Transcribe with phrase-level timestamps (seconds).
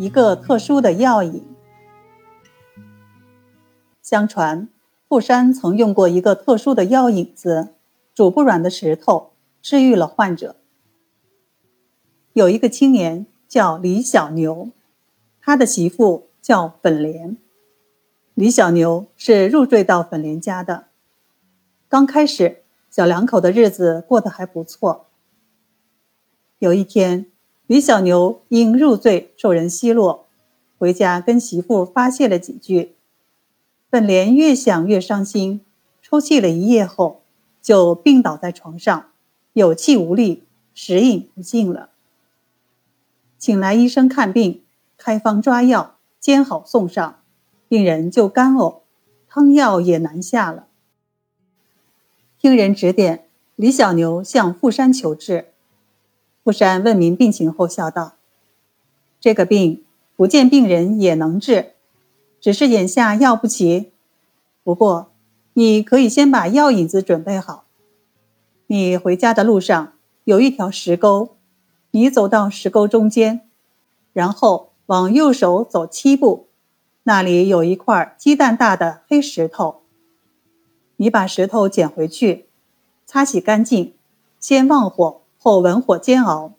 [0.00, 1.44] 一个特殊的药引。
[4.00, 4.66] 相传，
[5.06, 7.74] 富山曾用过一个特殊的药引子，
[8.14, 10.56] 煮不软的石头，治愈了患者。
[12.32, 14.70] 有一个青年叫李小牛，
[15.38, 17.36] 他的媳妇叫粉莲。
[18.32, 20.86] 李小牛是入赘到粉莲家的。
[21.90, 25.08] 刚开始，小两口的日子过得还不错。
[26.58, 27.29] 有一天，
[27.70, 30.26] 李小牛因入赘受人奚落，
[30.76, 32.96] 回家跟媳妇发泄了几句。
[33.88, 35.60] 本莲越想越伤心，
[36.02, 37.22] 抽泣了一夜后，
[37.62, 39.10] 就病倒在床上，
[39.52, 40.42] 有气无力，
[40.74, 41.90] 食饮不进了。
[43.38, 44.64] 请来医生看病，
[44.98, 47.20] 开方抓药，煎好送上，
[47.68, 48.80] 病人就干呕，
[49.28, 50.66] 汤药也难下了。
[52.36, 55.52] 听人指点，李小牛向富山求治。
[56.50, 58.14] 富山问明病情后笑道
[59.22, 59.84] ：“这个病
[60.16, 61.74] 不见病人也能治，
[62.40, 63.92] 只是眼下药不齐。
[64.64, 65.12] 不过，
[65.52, 67.66] 你可以先把药引子准备好。
[68.66, 69.92] 你回家的路上
[70.24, 71.36] 有一条石沟，
[71.92, 73.42] 你走到石沟中间，
[74.12, 76.48] 然后往右手走七步，
[77.04, 79.82] 那里有一块鸡蛋大的黑石头。”
[80.98, 82.46] 你把石头捡回去，
[83.06, 83.94] 擦洗干净，
[84.40, 86.52] 先旺火后文火煎熬，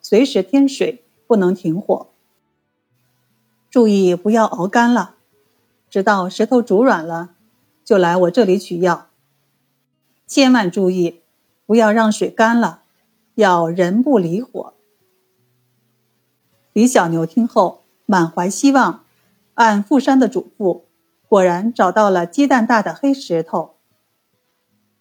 [0.00, 2.06] 随时添水，不能停火。
[3.68, 5.16] 注意不要熬干了，
[5.90, 7.34] 直到石头煮软了，
[7.84, 9.08] 就来我这里取药。
[10.26, 11.20] 千万注意，
[11.66, 12.84] 不要让水干了，
[13.34, 14.72] 要人不离火。
[16.72, 19.04] 李小牛听后满怀希望，
[19.52, 20.84] 按富山的嘱咐，
[21.28, 23.74] 果然找到了鸡蛋大的黑石头。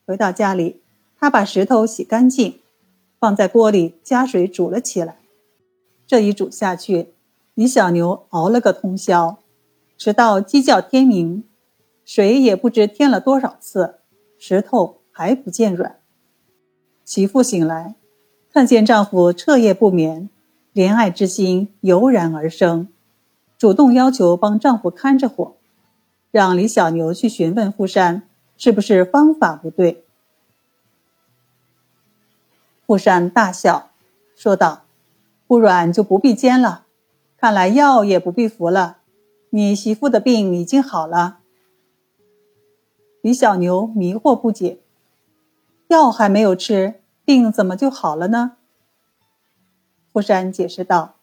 [0.05, 0.81] 回到家里，
[1.17, 2.59] 他把石头洗干净，
[3.21, 5.19] 放在锅里加水煮了起来。
[6.07, 7.13] 这一煮下去，
[7.53, 9.37] 李小牛熬了个通宵，
[9.95, 11.43] 直到鸡叫天明，
[12.03, 13.97] 水也不知添了多少次，
[14.39, 15.97] 石头还不见软。
[17.05, 17.93] 媳妇醒来，
[18.51, 20.27] 看见丈夫彻夜不眠，
[20.73, 22.87] 怜爱之心油然而生，
[23.59, 25.53] 主动要求帮丈夫看着火，
[26.31, 28.23] 让李小牛去询问富山。
[28.57, 30.03] 是不是方法不对？
[32.91, 33.89] 富山大笑，
[34.35, 34.81] 说道
[35.47, 36.87] ：“不软就不必煎了，
[37.37, 38.97] 看来药也不必服了。
[39.51, 41.39] 你媳妇的病已经好了。”
[43.23, 44.79] 李小牛迷惑不解
[45.87, 48.57] ：“药还没有吃，病怎么就好了呢？”
[50.11, 51.15] 富山解释道：“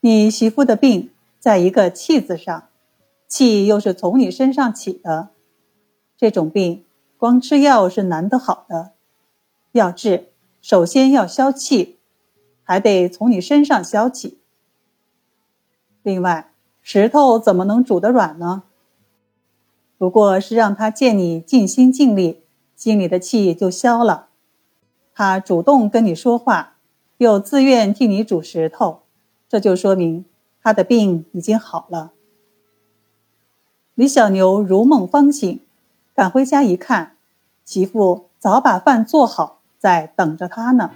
[0.00, 2.64] 你媳妇的病在一个气字上，
[3.28, 5.28] 气又是从你身上起的。”
[6.18, 6.84] 这种病，
[7.16, 8.90] 光吃药是难得好的。
[9.70, 10.26] 要治，
[10.60, 11.98] 首先要消气，
[12.62, 14.38] 还得从你身上消起。
[16.02, 18.64] 另外，石头怎么能煮得软呢？
[19.98, 22.42] 不过是让他见你尽心尽力，
[22.74, 24.28] 心里的气就消了。
[25.14, 26.76] 他主动跟你说话，
[27.18, 29.00] 又自愿替你煮石头，
[29.48, 30.24] 这就说明
[30.62, 32.12] 他的病已经好了。
[33.94, 35.60] 李小牛如梦方醒。
[36.12, 37.16] 赶回家一看，
[37.64, 40.90] 媳妇早把饭做好，在等着他呢。